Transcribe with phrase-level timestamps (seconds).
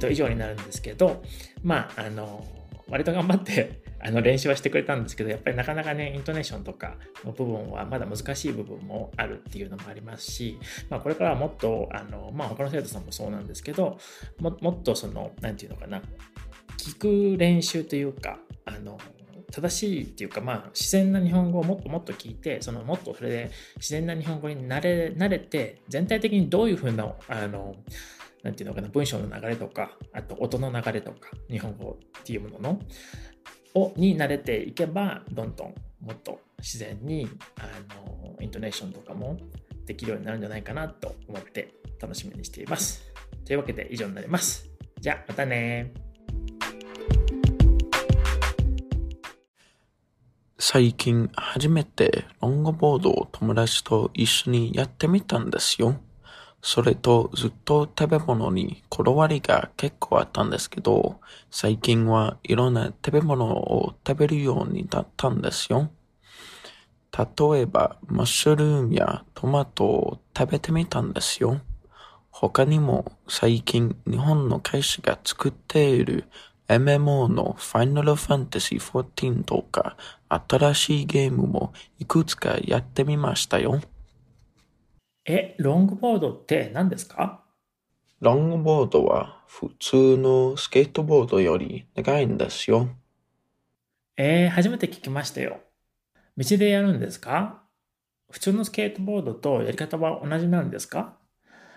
[0.00, 1.22] ト以上になるんですけど、
[1.62, 2.44] まあ、あの、
[2.88, 10.58] 割と頑張って あの練習はしてくれたんですけど、やっぱりなかなかね、イントネーションとかの部分はまだ難しい部分もあるっていうのもありますし、
[10.88, 13.98] まあ、これからはもっと、あの、まあ、他の生徒さんもそうなんですけど、
[14.38, 16.02] ももっとその、なんていうのかな、
[16.78, 18.98] 聞く練習というか、あの、
[19.50, 27.76] 正しいっていうか、まあ、自然な日本語をもっともっと聞いて、そのもっとそれで自然な日本語に慣れ慣れて、全体的にどういうふうな、あの、
[28.42, 32.80] なんていうのかな、文章の流れとか、あと音の流れとか、日本語っていうものの、
[33.74, 39.36] をに慣れていけば、どんどんもっと自然に、あの、イントネーションとかも
[39.86, 43.02] できるようになるんじゃないかなと思って楽しみにしています。
[43.44, 44.68] というわけで以上になります。
[44.98, 45.92] じゃあ、またね
[50.62, 56.00] 最近初めてロングボードを友達と一緒にやってみたんですよ。
[56.62, 65.90] それとずっと食べ物にこだわりが結構あったんですけど、最近はいろんな食べ物を食べるようになったんですよ。
[67.16, 71.60] 例えば、マッシュルームやトマトを食べてみたんですよ。
[72.30, 76.24] 他にも最近日本の会社が作っている
[76.68, 79.96] MMO の Final Fantasy XIV とか
[80.28, 83.80] 新しいゲームもいくつかやってみましたよ。
[85.26, 87.44] え、ロングボードって何ですか？
[88.20, 92.88] ロングボードは普通のスケートボードより長いんですよ。
[94.16, 95.60] えー、初めて聞きましたよ。
[96.36, 97.62] 道でやるんですか？
[98.30, 101.16] 普通のスケートボードとやり方は同じなんですか？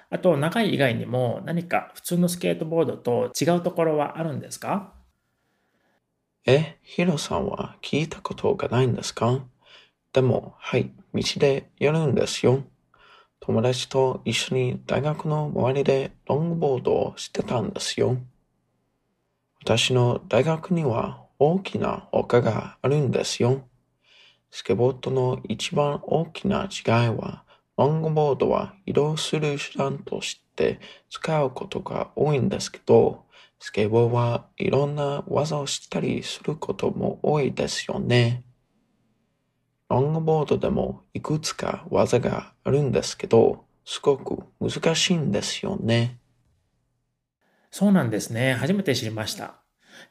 [0.09, 4.93] あと、長い以外にも何か普通のスケートボードと違うところはあるんですか？
[6.45, 9.41] え、ヒロさんは聞いたことがないんですか？
[10.13, 12.63] でも、はい、道でやるんですよ。
[13.45, 18.15] 友達と一緒に大学の周りでロングボードをしてたんですよ。
[19.61, 23.67] 私の大学には大きな丘があるんですよ。
[24.49, 27.43] スケボードの一番大きな違いは、
[27.75, 30.79] ロングボードは移動する手段として
[31.09, 33.25] 使うことが多いんですけど、
[33.59, 38.45] スケボーはいろんな技をしたりすることも多いですよね。
[39.93, 46.17] ロングボードでもいくつか技があるんですけど、すごく難しいんですよね。
[47.69, 48.53] そうなんですね。
[48.53, 49.57] 初めて知りました。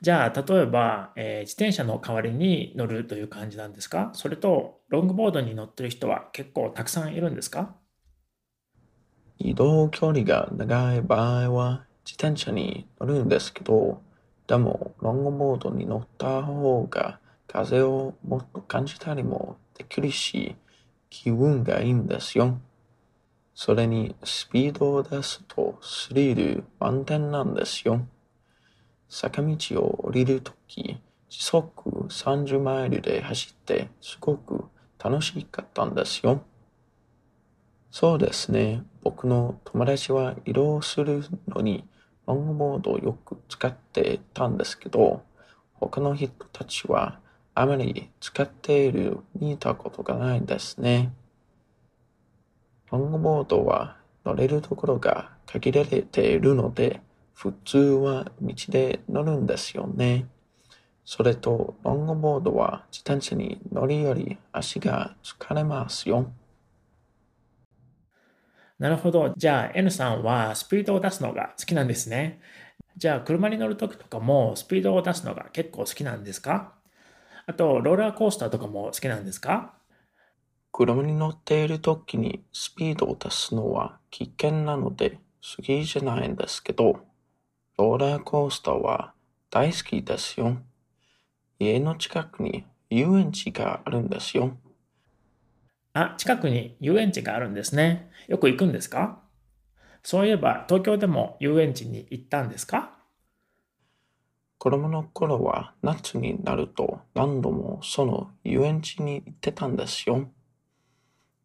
[0.01, 4.13] じゃあ、例えば、えー、自転車の代わりに乗るという感じなんですか？
[4.15, 7.75] それと、ロングボードに乗ってる人は結構たくさんいるんですか？
[9.39, 14.01] 移動距離が長い場合は自転車に乗るんですけど、
[14.47, 17.19] でも、ロングボードに乗った方が
[17.49, 20.57] 風をもっと感じたりもできるし、
[21.11, 22.61] 気分がいいんですよ。
[23.55, 28.07] それにスピードを出すとスリル満点なんですよ。
[29.09, 34.65] 坂道を降りるとき、時速30マイルで走ってすごく
[34.99, 36.43] 楽しかったんですよ。
[37.91, 38.83] そうですね。
[39.03, 41.85] 僕の友達は移動するのに
[42.27, 45.23] ロングボードをよく使ってたんですけど、
[45.75, 47.21] 他の人たちは
[47.55, 51.13] あまり使っている見たことがないですね。
[52.91, 57.01] ロングボードは乗れるところが限られているので、
[57.35, 60.27] 普通は道で乗るんですよね。
[61.05, 66.33] それと、ロングボードは自転車に乗るより足が疲れますよ。
[68.79, 69.33] なるほど。
[69.37, 72.41] じゃあ N さんはスピードを出すのが好きなんですね。
[72.97, 76.75] じゃあ車に乗るときとかもスピードを出すのが結構好きなんですか？
[77.47, 79.75] あと、ローラーコースターとかも好きなんですか？
[80.71, 85.19] 車に乗っている時にスピードを出すのは危険なので
[85.57, 87.01] 好きじゃないんですけど、
[87.77, 89.13] ローラーコースターは
[89.51, 90.57] 大好きですよ。
[91.59, 94.57] 家の近くに遊園地があるんですよ。
[95.95, 98.11] あ、近くに遊園地があるんですね。
[98.29, 99.21] よく行くんですか？
[100.03, 102.97] そういえば東京でも遊園地に行ったんですか？
[104.63, 110.31] 子供の頃は夏になると何度もその遊園地に行ってたんですよ。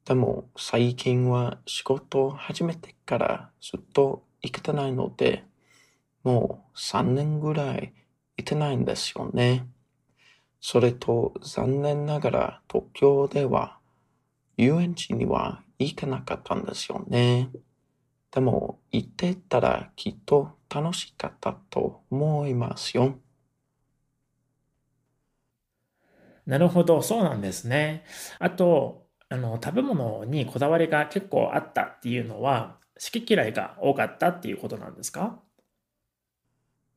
[0.06, 5.44] でも最近は仕事を始めてからずっと行けてないので、
[6.24, 7.92] もう3年ぐらい
[8.38, 9.66] 行ってないんですよね。
[10.62, 13.80] それと残念ながら東京では
[14.58, 17.50] 遊園地には行かなかったんですよね。
[18.30, 23.20] でも行ってたらきっと楽しかったと思いますよ。
[26.46, 28.06] なるほど、そうなんですね。
[28.40, 35.40] あと、あの、食べ物にこだわりが結構あったっていうのは、好き嫌いが多かったっていうことなんですか？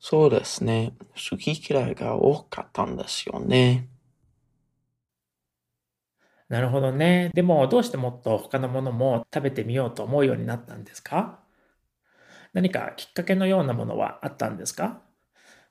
[0.01, 0.95] そうですね。
[1.31, 3.89] 好き嫌いが多かったんですよね。
[6.49, 7.31] なるほどね。
[7.35, 11.41] でも、どうしてもっと他のものも食べてみようと思うようになったんですか？
[12.53, 15.01] 何かきっかけのようなものはあったんですか？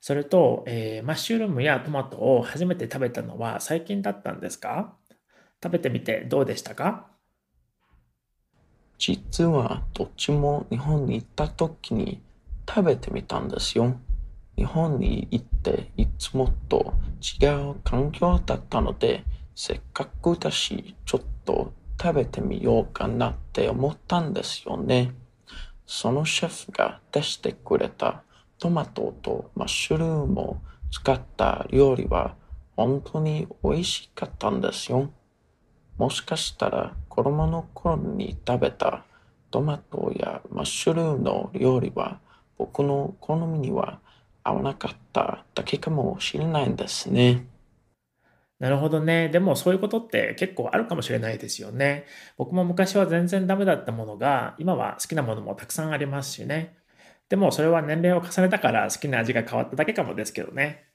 [0.01, 4.95] それと、えー、マッシュルームやトマトを初めて食べたのは最近だったんですか？
[5.61, 7.07] 食べてみてどうでしたか？
[8.97, 12.21] 実はどっちも日本に行った時に
[12.67, 13.99] 食べてみたんですよ。
[14.57, 16.93] 日本に行っていつもと
[17.41, 19.23] 違う環境だったので、
[19.55, 25.11] せっかくだしちょっと食べてみようかなって思ったんですよね。
[25.91, 28.21] そのシェフが出してくれた
[28.59, 30.57] トマトとマッシュルームを
[30.91, 32.35] 使った料理は
[32.77, 35.09] 本当に美味しかったんですよ。
[35.97, 39.03] もしかしたら子供の頃に食べた
[39.49, 42.19] トマトやマッシュルームの料理は
[42.59, 43.99] 僕の好みには
[44.43, 47.47] 合わなかっただけかもしれないんですね。
[48.59, 49.29] なるほどね。
[49.29, 52.05] でもそういうことって結構あるかもしれないですよね。
[52.37, 56.75] 僕も昔は全然ダメだったものが、今は好きなものもたくさんありますしね。
[57.29, 60.85] でもそれは年齢を重ねたから好きな味が変わっただけかもですけどね。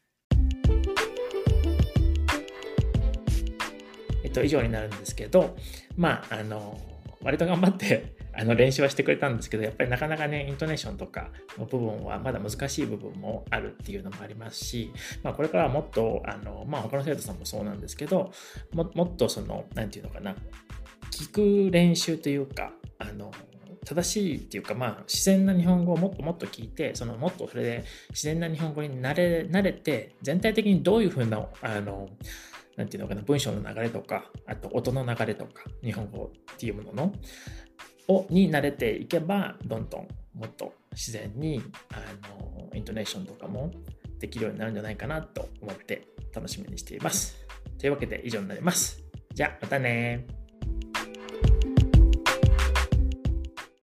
[4.23, 5.57] えっと、以上になるんですけど、
[5.97, 6.79] まあ、あの、
[7.23, 14.93] 割と頑張ってあの練習はしてくれたんですけど、やっぱりなかなかね、イントネーションとかの部分はまだ難しい部分もあるっていうのもありますし、
[15.23, 18.33] まあ、これからはもっと、あの、まあ、他の生徒さんもそうなんですけど、
[18.73, 20.35] もっとその、なんていうのかな、
[21.11, 23.31] 聞く練習というか、あの、
[23.85, 32.09] 正しいっていうか、まあ、自然な日本語をもっともっと聞いて、そのもっとそれで自然な日本語に慣れ慣れて、全体的にどういうふうな、あの、
[32.77, 37.13] なんていうのかな、文章の流れとか、あと音の流れとか、日本語っていうものの、
[38.09, 43.71] をに慣れていけば、どんどんもっと自然に、あの、イントネーションとかも
[44.19, 47.37] できるようになるんじゃないかなと思って楽しみにしています。
[47.79, 49.03] というわけで以上になります。
[49.33, 50.27] じゃあ、またね